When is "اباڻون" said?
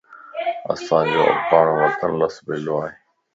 1.41-1.77